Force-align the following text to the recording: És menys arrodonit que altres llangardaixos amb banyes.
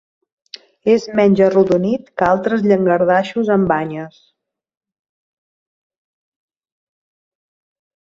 És 0.93 1.03
menys 1.19 1.41
arrodonit 1.47 2.07
que 2.21 2.25
altres 2.29 2.65
llangardaixos 2.69 3.53
amb 3.57 3.71
banyes. 3.73 4.19